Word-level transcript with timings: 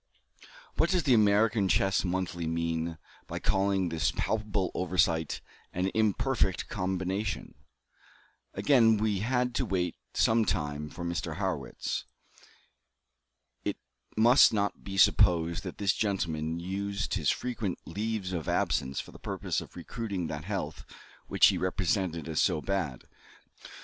What 0.77 0.89
does 0.89 1.03
the 1.03 1.13
American 1.13 1.67
Chess 1.69 2.03
Monthly 2.03 2.47
mean 2.47 2.97
by 3.27 3.37
calling 3.37 3.89
this 3.89 4.11
palpable 4.11 4.71
oversight 4.73 5.41
"an 5.73 5.91
imperfect 5.93 6.67
combination?" 6.67 7.53
Again 8.55 8.97
we 8.97 9.19
had 9.19 9.53
to 9.53 9.63
wait 9.67 9.95
some 10.15 10.43
time 10.43 10.89
for 10.89 11.05
Mr. 11.05 11.35
Harrwitz. 11.35 12.05
It 13.63 13.77
must 14.17 14.51
not 14.51 14.83
be 14.83 14.97
supposed 14.97 15.61
that 15.63 15.77
this 15.77 15.93
gentleman 15.93 16.59
used 16.59 17.13
his 17.13 17.29
frequent 17.29 17.77
"leaves 17.85 18.33
of 18.33 18.49
absence" 18.49 18.99
for 18.99 19.11
the 19.11 19.19
purpose 19.19 19.61
of 19.61 19.75
recruiting 19.75 20.25
that 20.29 20.45
health 20.45 20.83
which 21.27 21.45
he 21.49 21.59
represented 21.59 22.27
as 22.27 22.41
so 22.41 22.59
bad. 22.59 23.03